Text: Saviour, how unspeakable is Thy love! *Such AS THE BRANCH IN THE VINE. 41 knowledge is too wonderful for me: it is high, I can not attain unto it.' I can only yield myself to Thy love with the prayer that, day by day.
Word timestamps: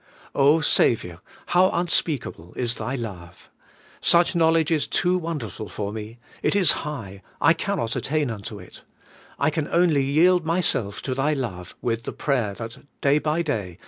Saviour, 0.63 1.21
how 1.45 1.69
unspeakable 1.69 2.53
is 2.55 2.73
Thy 2.73 2.95
love! 2.95 3.51
*Such 4.01 4.29
AS 4.29 4.33
THE 4.33 4.39
BRANCH 4.39 4.39
IN 4.39 4.39
THE 4.39 4.39
VINE. 4.39 4.39
41 4.39 4.39
knowledge 4.39 4.71
is 4.71 4.87
too 4.87 5.17
wonderful 5.19 5.69
for 5.69 5.93
me: 5.93 6.17
it 6.41 6.55
is 6.55 6.71
high, 6.71 7.21
I 7.39 7.53
can 7.53 7.77
not 7.77 7.95
attain 7.95 8.31
unto 8.31 8.57
it.' 8.59 8.81
I 9.39 9.51
can 9.51 9.67
only 9.67 10.01
yield 10.01 10.43
myself 10.43 11.03
to 11.03 11.13
Thy 11.13 11.33
love 11.33 11.75
with 11.83 12.05
the 12.05 12.13
prayer 12.13 12.55
that, 12.55 12.77
day 13.01 13.19
by 13.19 13.43
day. 13.43 13.77